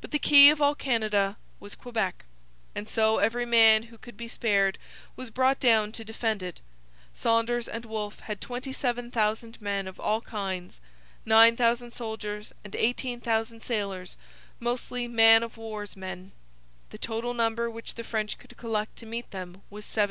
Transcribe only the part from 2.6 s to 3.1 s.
and